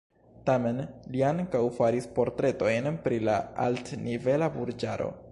Tamen, 0.49 0.77
li 1.15 1.19
ankaŭ 1.31 1.61
faris 1.75 2.07
portretojn 2.15 2.89
pri 3.03 3.19
la 3.27 3.35
altnivela 3.67 4.49
burĝaro. 4.57 5.11